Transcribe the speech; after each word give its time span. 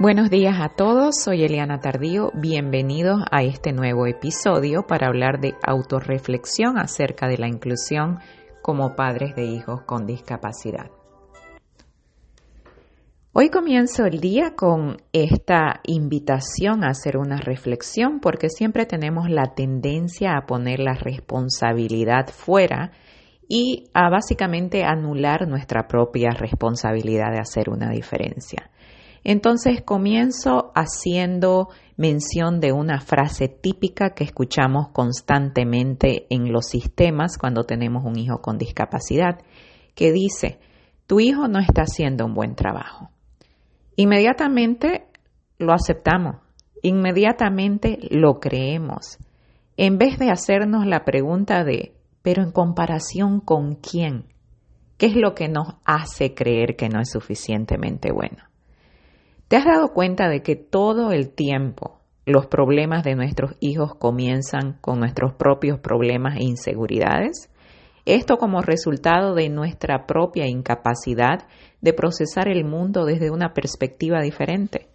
Buenos 0.00 0.30
días 0.30 0.54
a 0.60 0.68
todos, 0.68 1.16
soy 1.24 1.42
Eliana 1.42 1.80
Tardío, 1.80 2.30
bienvenidos 2.32 3.20
a 3.32 3.42
este 3.42 3.72
nuevo 3.72 4.06
episodio 4.06 4.86
para 4.86 5.08
hablar 5.08 5.40
de 5.40 5.56
autorreflexión 5.60 6.78
acerca 6.78 7.26
de 7.26 7.36
la 7.36 7.48
inclusión 7.48 8.20
como 8.62 8.94
padres 8.94 9.34
de 9.34 9.46
hijos 9.46 9.82
con 9.82 10.06
discapacidad. 10.06 10.92
Hoy 13.32 13.50
comienzo 13.50 14.06
el 14.06 14.20
día 14.20 14.54
con 14.54 14.98
esta 15.12 15.80
invitación 15.82 16.84
a 16.84 16.90
hacer 16.90 17.16
una 17.16 17.38
reflexión 17.38 18.20
porque 18.20 18.50
siempre 18.50 18.86
tenemos 18.86 19.28
la 19.28 19.56
tendencia 19.56 20.36
a 20.36 20.46
poner 20.46 20.78
la 20.78 20.94
responsabilidad 20.94 22.28
fuera 22.28 22.92
y 23.48 23.90
a 23.94 24.10
básicamente 24.10 24.84
anular 24.84 25.48
nuestra 25.48 25.88
propia 25.88 26.30
responsabilidad 26.30 27.32
de 27.32 27.40
hacer 27.40 27.68
una 27.68 27.90
diferencia. 27.90 28.70
Entonces 29.24 29.82
comienzo 29.82 30.72
haciendo 30.74 31.68
mención 31.96 32.60
de 32.60 32.72
una 32.72 33.00
frase 33.00 33.48
típica 33.48 34.14
que 34.14 34.24
escuchamos 34.24 34.88
constantemente 34.92 36.26
en 36.30 36.52
los 36.52 36.66
sistemas 36.66 37.36
cuando 37.38 37.64
tenemos 37.64 38.04
un 38.04 38.18
hijo 38.18 38.40
con 38.40 38.56
discapacidad, 38.56 39.40
que 39.94 40.12
dice, 40.12 40.60
tu 41.06 41.20
hijo 41.20 41.48
no 41.48 41.58
está 41.58 41.82
haciendo 41.82 42.24
un 42.24 42.34
buen 42.34 42.54
trabajo. 42.54 43.10
Inmediatamente 43.96 45.08
lo 45.58 45.72
aceptamos, 45.72 46.36
inmediatamente 46.82 47.98
lo 48.10 48.38
creemos, 48.38 49.18
en 49.76 49.98
vez 49.98 50.18
de 50.18 50.30
hacernos 50.30 50.86
la 50.86 51.04
pregunta 51.04 51.64
de, 51.64 51.94
pero 52.22 52.42
en 52.42 52.52
comparación 52.52 53.40
con 53.40 53.76
quién, 53.76 54.26
¿qué 54.96 55.06
es 55.06 55.16
lo 55.16 55.34
que 55.34 55.48
nos 55.48 55.76
hace 55.84 56.34
creer 56.34 56.76
que 56.76 56.88
no 56.88 57.00
es 57.00 57.10
suficientemente 57.10 58.12
bueno? 58.12 58.47
¿Te 59.48 59.56
has 59.56 59.64
dado 59.64 59.94
cuenta 59.94 60.28
de 60.28 60.42
que 60.42 60.56
todo 60.56 61.10
el 61.10 61.30
tiempo 61.30 62.00
los 62.26 62.46
problemas 62.46 63.02
de 63.02 63.14
nuestros 63.14 63.56
hijos 63.60 63.94
comienzan 63.94 64.76
con 64.82 65.00
nuestros 65.00 65.32
propios 65.32 65.80
problemas 65.80 66.36
e 66.36 66.44
inseguridades? 66.44 67.50
Esto 68.04 68.36
como 68.36 68.60
resultado 68.60 69.34
de 69.34 69.48
nuestra 69.48 70.06
propia 70.06 70.46
incapacidad 70.46 71.46
de 71.80 71.94
procesar 71.94 72.46
el 72.48 72.66
mundo 72.66 73.06
desde 73.06 73.30
una 73.30 73.54
perspectiva 73.54 74.20
diferente. 74.20 74.88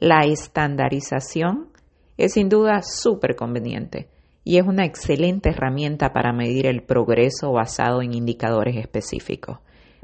La 0.00 0.22
estandarización 0.22 1.68
es 2.16 2.32
sin 2.32 2.48
duda 2.48 2.82
súper 2.82 3.36
conveniente 3.36 4.08
y 4.42 4.58
es 4.58 4.66
una 4.66 4.84
excelente 4.84 5.50
herramienta 5.50 6.12
para 6.12 6.32
medir 6.32 6.66
el 6.66 6.82
progreso 6.82 7.52
basado 7.52 8.02
en 8.02 8.14
indicadores 8.14 8.76
específicos. 8.76 9.58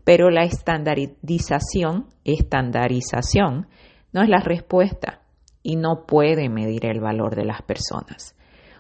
Pero 0.09 0.31
la 0.31 0.45
estandarización, 0.45 2.07
estandarización 2.25 3.67
no 4.11 4.23
es 4.23 4.31
la 4.31 4.41
respuesta 4.41 5.21
y 5.63 5.77
no 5.77 6.07
puede 6.07 6.49
medir 6.49 6.87
el 6.87 6.99
valor 6.99 7.37
de 7.37 7.45
las 7.45 7.61
personas. 7.61 8.35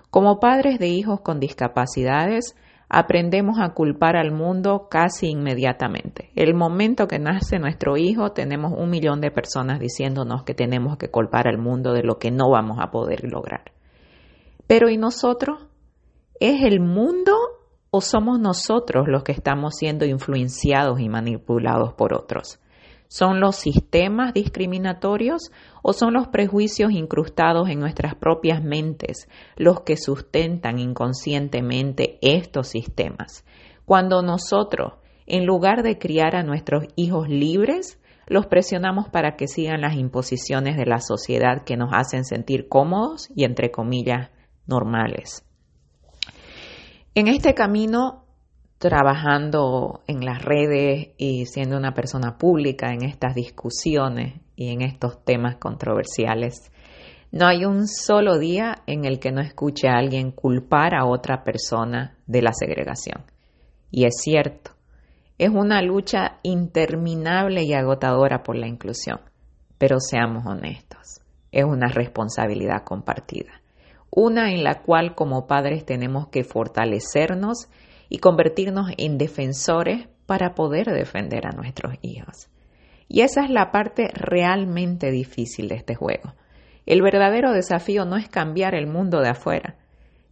Como 0.08 0.40
padres 0.40 0.78
de 0.78 0.86
hijos 0.88 1.20
con 1.20 1.38
discapacidades, 1.38 2.56
aprendemos 2.88 3.58
a 3.60 3.74
culpar 3.74 4.16
al 4.16 4.32
mundo 4.32 4.88
casi 4.90 5.28
inmediatamente. 5.28 6.30
El 6.34 6.54
momento 6.54 7.06
que 7.06 7.18
nace 7.18 7.58
nuestro 7.58 7.98
hijo, 7.98 8.32
tenemos 8.32 8.72
un 8.74 8.88
millón 8.88 9.20
de 9.20 9.30
personas 9.30 9.80
diciéndonos 9.80 10.44
que 10.44 10.54
tenemos 10.54 10.96
que 10.96 11.10
culpar 11.10 11.46
al 11.46 11.58
mundo 11.58 11.92
de 11.92 12.04
lo 12.04 12.18
que 12.18 12.30
no 12.30 12.48
vamos 12.48 12.78
a 12.80 12.90
poder 12.90 13.30
lograr. 13.30 13.72
Pero 14.66 14.88
¿y 14.88 14.96
nosotros? 14.96 15.66
¿Es 16.40 16.62
el 16.62 16.80
mundo 16.80 17.34
o 17.91 18.00
somos 18.00 18.39
nosotros 18.39 19.06
los 19.08 19.22
que 19.22 19.33
estamos 19.33 19.77
siendo 19.77 20.05
influenciados 20.05 21.00
y 21.00 21.08
manipulados 21.08 21.94
por 21.94 22.14
otros? 22.14 22.61
¿Son 23.08 23.41
los 23.41 23.56
sistemas 23.56 24.34
discriminatorios 24.34 25.50
o 25.83 25.94
son 25.94 26.12
los 26.12 26.28
prejuicios 26.28 26.92
incrustados 26.92 27.70
en 27.70 27.81
nuestras 27.81 28.14
propias 28.14 28.62
mentes 28.62 29.28
los 29.56 29.81
que 29.81 29.97
sustentan 29.97 30.78
inconscientemente 30.78 32.19
estos 32.21 32.69
sistemas? 32.69 33.47
Cuando 33.87 34.21
nosotros, 34.21 34.94
en 35.27 35.47
lugar 35.47 35.82
de 35.82 35.98
criar 35.98 36.37
a 36.37 36.43
nuestros 36.43 36.84
hijos 36.97 37.31
libres, 37.31 37.98
los 38.27 38.47
presionamos 38.47 39.09
para 39.09 39.37
que 39.37 39.48
sigan 39.48 39.81
las 39.81 39.94
imposiciones 39.94 40.77
de 40.77 40.84
la 40.84 41.00
sociedad 41.00 41.65
que 41.65 41.78
nos 41.78 41.91
hacen 41.94 42.27
sentir 42.27 42.69
cómodos 42.69 43.31
y, 43.34 43.44
entre 43.44 43.71
comillas, 43.71 44.31
normales. 44.66 45.47
En 47.18 47.26
este 47.26 47.52
camino 47.52 48.26
trabajando 48.78 50.04
en 50.06 50.24
las 50.24 50.40
redes 50.40 51.08
y 51.16 51.46
siendo 51.46 51.76
una 51.76 51.92
persona 51.92 52.38
pública 52.38 52.92
en 52.92 53.02
estas 53.02 53.34
discusiones 53.34 54.40
y 54.54 54.68
en 54.72 54.82
estos 54.82 55.24
temas 55.24 55.56
controversiales, 55.56 56.70
no 57.32 57.48
hay 57.48 57.64
un 57.64 57.88
solo 57.88 58.38
día 58.38 58.84
en 58.86 59.04
el 59.04 59.18
que 59.18 59.32
no 59.32 59.40
escuche 59.40 59.88
a 59.88 59.98
alguien 59.98 60.30
culpar 60.30 60.94
a 60.94 61.06
otra 61.06 61.42
persona 61.42 62.16
de 62.28 62.40
la 62.40 62.52
segregación. 62.52 63.24
Y 63.90 64.04
es 64.04 64.14
cierto, 64.22 64.70
es 65.38 65.50
una 65.50 65.82
lucha 65.82 66.38
interminable 66.44 67.64
y 67.64 67.72
agotadora 67.72 68.44
por 68.44 68.54
la 68.54 68.68
inclusión, 68.68 69.18
pero 69.76 69.98
seamos 69.98 70.46
honestos, 70.46 71.20
es 71.50 71.64
una 71.64 71.88
responsabilidad 71.88 72.84
compartida, 72.84 73.60
una 74.10 74.52
en 74.52 74.64
la 74.64 74.82
cual 74.82 75.14
como 75.14 75.46
padres 75.46 75.84
tenemos 75.84 76.28
que 76.28 76.44
fortalecernos 76.44 77.69
y 78.08 78.19
convertirnos 78.19 78.91
en 78.96 79.19
defensores 79.19 80.08
para 80.26 80.54
poder 80.54 80.86
defender 80.86 81.46
a 81.46 81.52
nuestros 81.52 81.94
hijos. 82.02 82.48
Y 83.08 83.22
esa 83.22 83.44
es 83.44 83.50
la 83.50 83.70
parte 83.70 84.08
realmente 84.14 85.10
difícil 85.10 85.68
de 85.68 85.76
este 85.76 85.94
juego. 85.94 86.34
El 86.86 87.02
verdadero 87.02 87.52
desafío 87.52 88.04
no 88.04 88.16
es 88.16 88.28
cambiar 88.28 88.74
el 88.74 88.86
mundo 88.86 89.20
de 89.20 89.28
afuera, 89.28 89.76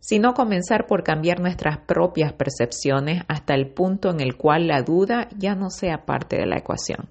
sino 0.00 0.34
comenzar 0.34 0.86
por 0.86 1.02
cambiar 1.02 1.40
nuestras 1.40 1.78
propias 1.78 2.32
percepciones 2.32 3.22
hasta 3.28 3.54
el 3.54 3.68
punto 3.68 4.10
en 4.10 4.20
el 4.20 4.36
cual 4.36 4.66
la 4.66 4.82
duda 4.82 5.28
ya 5.36 5.54
no 5.54 5.70
sea 5.70 6.06
parte 6.06 6.36
de 6.36 6.46
la 6.46 6.58
ecuación. 6.58 7.08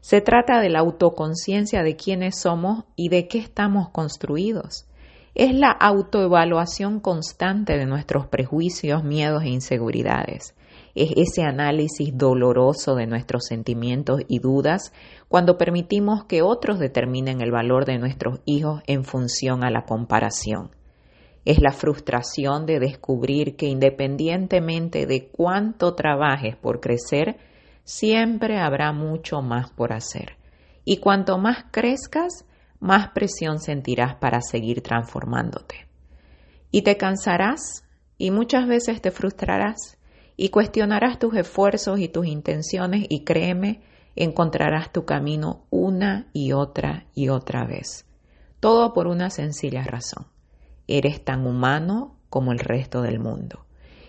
Se 0.00 0.20
trata 0.20 0.60
de 0.60 0.70
la 0.70 0.78
autoconciencia 0.78 1.82
de 1.82 1.96
quiénes 1.96 2.40
somos 2.40 2.84
y 2.96 3.10
de 3.10 3.28
qué 3.28 3.38
estamos 3.38 3.90
construidos 3.90 4.86
es 5.34 5.54
la 5.54 5.70
autoevaluación 5.70 7.00
constante 7.00 7.76
de 7.78 7.86
nuestros 7.86 8.26
prejuicios, 8.26 9.04
miedos 9.04 9.44
e 9.44 9.48
inseguridades. 9.48 10.54
Es 10.94 11.12
ese 11.16 11.42
análisis 11.42 12.16
doloroso 12.16 12.96
de 12.96 13.06
nuestros 13.06 13.44
sentimientos 13.46 14.22
y 14.26 14.40
dudas 14.40 14.92
cuando 15.28 15.56
permitimos 15.56 16.24
que 16.24 16.42
otros 16.42 16.78
determinen 16.78 17.40
el 17.40 17.52
valor 17.52 17.84
de 17.84 17.98
nuestros 17.98 18.40
hijos 18.44 18.82
en 18.86 19.04
función 19.04 19.62
a 19.62 19.70
la 19.70 19.84
comparación. 19.84 20.70
Es 21.44 21.60
la 21.60 21.72
frustración 21.72 22.66
de 22.66 22.80
descubrir 22.80 23.56
que 23.56 23.66
independientemente 23.66 25.06
de 25.06 25.28
cuánto 25.28 25.94
trabajes 25.94 26.56
por 26.56 26.80
crecer, 26.80 27.38
siempre 27.84 28.58
habrá 28.58 28.92
mucho 28.92 29.40
más 29.40 29.70
por 29.70 29.92
hacer. 29.92 30.36
Y 30.84 30.98
cuanto 30.98 31.38
más 31.38 31.64
crezcas, 31.70 32.44
más 32.80 33.10
presión 33.10 33.60
sentirás 33.60 34.16
para 34.16 34.40
seguir 34.40 34.82
transformándote. 34.82 35.86
Y 36.70 36.82
te 36.82 36.96
cansarás 36.96 37.84
y 38.18 38.30
muchas 38.30 38.66
veces 38.66 39.00
te 39.00 39.10
frustrarás 39.10 39.98
y 40.36 40.48
cuestionarás 40.48 41.18
tus 41.18 41.34
esfuerzos 41.36 42.00
y 42.00 42.08
tus 42.08 42.26
intenciones 42.26 43.04
y 43.08 43.24
créeme, 43.24 43.82
encontrarás 44.16 44.92
tu 44.92 45.04
camino 45.04 45.66
una 45.70 46.28
y 46.32 46.52
otra 46.52 47.06
y 47.14 47.28
otra 47.28 47.66
vez. 47.66 48.06
Todo 48.58 48.92
por 48.92 49.06
una 49.06 49.30
sencilla 49.30 49.82
razón. 49.82 50.26
Eres 50.86 51.24
tan 51.24 51.46
humano 51.46 52.16
como 52.30 52.52
el 52.52 52.58
resto 52.58 53.02
del 53.02 53.18
mundo. 53.18 53.66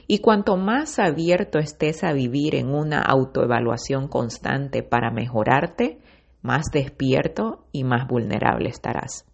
Y 0.08 0.20
cuanto 0.20 0.58
más 0.58 1.00
abierto 1.00 1.59
estés 1.59 2.03
a 2.03 2.12
vivir 2.12 2.56
en 2.56 2.70
una 2.70 3.02
autoevaluación 3.02 4.08
constante 4.08 4.84
para 4.84 5.12
mejorarte, 5.12 6.00
más 6.41 6.68
despierto 6.72 7.66
y 7.72 7.84
más 7.84 8.08
vulnerable 8.08 8.70
estarás. 8.70 9.26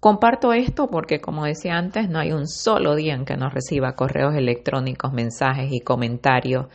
Comparto 0.00 0.52
esto 0.52 0.88
porque, 0.88 1.20
como 1.20 1.44
decía 1.44 1.76
antes, 1.76 2.08
no 2.08 2.18
hay 2.18 2.32
un 2.32 2.46
solo 2.46 2.94
día 2.94 3.14
en 3.14 3.24
que 3.24 3.36
no 3.36 3.48
reciba 3.48 3.94
correos 3.94 4.34
electrónicos, 4.34 5.12
mensajes 5.12 5.72
y 5.72 5.80
comentarios 5.80 6.66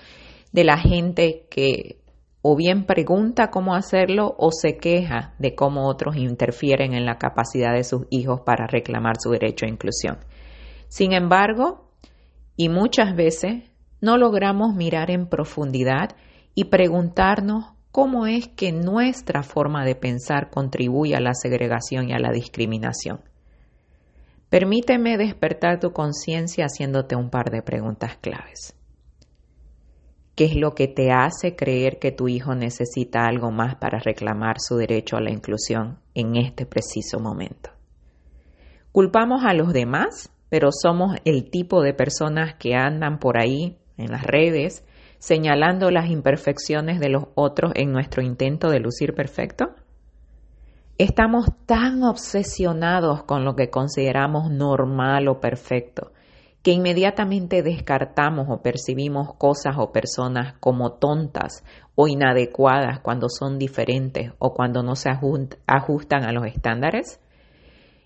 de 0.52 0.64
la 0.64 0.78
gente 0.78 1.48
que 1.50 2.02
o 2.42 2.56
bien 2.56 2.86
pregunta 2.86 3.52
cómo 3.52 3.76
hacerlo 3.76 4.36
o 4.38 4.52
se 4.52 4.78
queja 4.78 5.36
de 5.38 5.54
cómo 5.54 5.88
otros 5.88 6.16
interfieren 6.16 6.94
en 6.94 7.06
la 7.06 7.18
capacidad 7.18 7.74
de 7.74 7.84
sus 7.84 8.08
hijos 8.10 8.42
para 8.42 8.66
reclamar 8.66 9.16
su 9.20 9.30
derecho 9.30 9.66
a 9.66 9.70
inclusión. 9.70 10.18
Sin 10.88 11.14
embargo, 11.14 11.92
y 12.58 12.70
muchas 12.70 13.16
veces, 13.16 13.64
no 14.02 14.18
logramos 14.18 14.74
mirar 14.76 15.12
en 15.12 15.28
profundidad 15.28 16.16
y 16.56 16.66
preguntarnos 16.66 17.74
cómo 17.92 18.26
es 18.26 18.48
que 18.48 18.72
nuestra 18.72 19.44
forma 19.44 19.86
de 19.86 19.96
pensar 19.96 20.50
contribuye 20.50 21.16
a 21.16 21.20
la 21.20 21.34
segregación 21.34 22.10
y 22.10 22.14
a 22.14 22.20
la 22.20 22.32
discriminación. 22.32 23.22
Permíteme 24.50 25.18
despertar 25.18 25.80
tu 25.80 25.92
conciencia 25.92 26.66
haciéndote 26.66 27.16
un 27.16 27.30
par 27.30 27.52
de 27.52 27.62
preguntas 27.62 28.18
claves. 28.20 28.76
¿Qué 30.36 30.46
es 30.46 30.56
lo 30.56 30.74
que 30.76 30.88
te 30.88 31.12
hace 31.12 31.56
creer 31.56 32.00
que 32.00 32.12
tu 32.12 32.28
hijo 32.28 32.56
necesita 32.56 33.26
algo 33.26 33.52
más 33.52 33.76
para 33.76 34.00
reclamar 34.00 34.56
su 34.60 34.76
derecho 34.76 35.18
a 35.18 35.22
la 35.22 35.32
inclusión 35.32 36.00
en 36.16 36.36
este 36.36 36.66
preciso 36.66 37.20
momento? 37.20 37.70
Culpamos 38.92 39.44
a 39.46 39.54
los 39.54 39.72
demás, 39.72 40.32
pero 40.50 40.70
somos 40.72 41.16
el 41.26 41.50
tipo 41.50 41.82
de 41.82 41.94
personas 41.94 42.56
que 42.56 42.76
andan 42.76 43.20
por 43.20 43.38
ahí 43.38 43.78
en 43.98 44.12
las 44.12 44.24
redes 44.24 44.84
señalando 45.22 45.92
las 45.92 46.10
imperfecciones 46.10 47.00
de 47.00 47.10
los 47.10 47.26
otros 47.36 47.74
en 47.76 47.92
nuestro 47.92 48.24
intento 48.24 48.72
de 48.72 48.80
lucir 48.80 49.14
perfecto. 49.14 49.76
Estamos 50.98 51.46
tan 51.68 52.04
obsesionados 52.04 53.24
con 53.24 53.46
lo 53.46 53.56
que 53.56 53.70
consideramos 53.70 54.50
normal 54.50 55.28
o 55.28 55.40
perfecto 55.40 56.12
que 56.64 56.72
inmediatamente 56.72 57.64
descartamos 57.64 58.48
o 58.50 58.62
percibimos 58.62 59.34
cosas 59.36 59.76
o 59.78 59.92
personas 59.92 60.54
como 60.60 60.94
tontas 60.94 61.64
o 61.96 62.08
inadecuadas 62.08 63.00
cuando 63.00 63.30
son 63.30 63.58
diferentes 63.58 64.32
o 64.38 64.54
cuando 64.54 64.84
no 64.84 64.96
se 64.96 65.10
ajustan 65.10 66.24
a 66.24 66.32
los 66.32 66.46
estándares? 66.46 67.20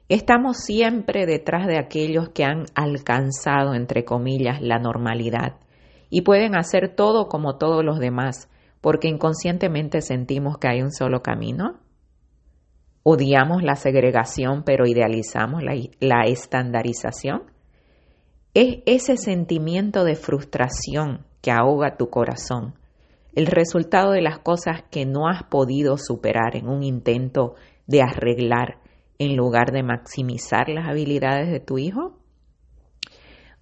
Estamos 0.08 0.58
siempre 0.58 1.26
detrás 1.26 1.68
de 1.68 1.78
aquellos 1.78 2.30
que 2.30 2.46
han 2.46 2.66
alcanzado, 2.76 3.74
entre 3.74 4.06
comillas, 4.06 4.62
la 4.62 4.80
normalidad 4.80 5.56
y 6.10 6.22
pueden 6.22 6.56
hacer 6.56 6.96
todo 6.96 7.28
como 7.28 7.58
todos 7.58 7.84
los 7.84 8.00
demás 8.00 8.50
porque 8.86 9.08
inconscientemente 9.08 10.02
sentimos 10.02 10.60
que 10.60 10.68
hay 10.68 10.84
un 10.84 10.92
solo 10.92 11.24
camino. 11.24 11.80
Odiamos 13.02 13.64
la 13.64 13.76
segregación 13.76 14.62
pero 14.64 14.86
idealizamos 14.86 15.64
la, 15.64 15.74
la 16.00 16.26
estandarización. 16.26 17.46
Es 18.54 18.84
ese 18.86 19.18
sentimiento 19.18 20.04
de 20.04 20.16
frustración 20.16 21.26
que 21.42 21.50
ahoga 21.50 21.98
tu 21.98 22.12
corazón, 22.12 22.76
el 23.34 23.48
resultado 23.48 24.12
de 24.12 24.22
las 24.22 24.38
cosas 24.38 24.84
que 24.92 25.08
no 25.08 25.28
has 25.28 25.42
podido 25.46 25.98
superar 25.98 26.56
en 26.56 26.68
un 26.68 26.84
intento 26.84 27.56
de 27.88 28.04
arreglar 28.04 28.78
en 29.18 29.36
lugar 29.36 29.72
de 29.72 29.82
maximizar 29.82 30.70
las 30.70 30.88
habilidades 30.88 31.50
de 31.50 31.60
tu 31.60 31.80
hijo? 31.80 32.20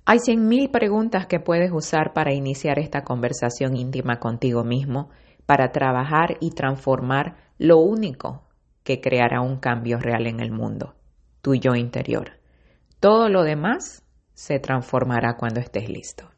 Hay 0.05 0.19
cien 0.19 0.49
mil 0.49 0.69
preguntas 0.69 1.27
que 1.27 1.39
puedes 1.39 1.71
usar 1.71 2.11
para 2.11 2.33
iniciar 2.33 2.77
esta 2.77 3.05
conversación 3.05 3.77
íntima 3.77 4.19
contigo 4.19 4.65
mismo, 4.65 5.09
para 5.45 5.71
trabajar 5.71 6.37
y 6.41 6.51
transformar 6.51 7.37
lo 7.57 7.77
único 7.77 8.43
que 8.83 8.99
creará 8.99 9.39
un 9.39 9.57
cambio 9.57 9.99
real 9.99 10.27
en 10.27 10.41
el 10.41 10.51
mundo, 10.51 10.95
tu 11.41 11.55
yo 11.55 11.75
interior. 11.75 12.31
Todo 12.99 13.29
lo 13.29 13.43
demás 13.43 14.03
se 14.33 14.59
transformará 14.59 15.37
cuando 15.37 15.61
estés 15.61 15.87
listo. 15.87 16.29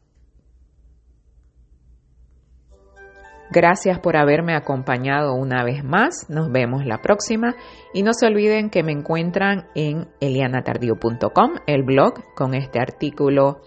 Gracias 3.50 4.00
por 4.00 4.16
haberme 4.16 4.54
acompañado 4.54 5.34
una 5.34 5.62
vez 5.64 5.84
más. 5.84 6.28
Nos 6.28 6.50
vemos 6.50 6.84
la 6.84 7.00
próxima. 7.00 7.54
Y 7.94 8.02
no 8.02 8.12
se 8.12 8.26
olviden 8.26 8.70
que 8.70 8.82
me 8.82 8.92
encuentran 8.92 9.68
en 9.74 10.08
elianatardio.com, 10.20 11.52
el 11.66 11.82
blog, 11.84 12.34
con 12.34 12.54
este 12.54 12.80
artículo 12.80 13.60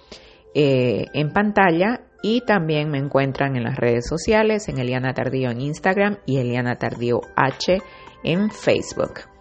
eh, 0.54 1.06
en 1.14 1.32
pantalla. 1.32 2.02
Y 2.22 2.42
también 2.42 2.90
me 2.90 2.98
encuentran 2.98 3.56
en 3.56 3.64
las 3.64 3.78
redes 3.78 4.06
sociales, 4.06 4.68
en 4.68 4.78
Eliana 4.78 5.14
Tardío 5.14 5.52
en 5.52 5.62
Instagram 5.62 6.18
y 6.26 6.38
Eliana 6.38 6.76
Tardío 6.76 7.22
H 7.38 7.82
en 8.24 8.52
Facebook. 8.52 9.39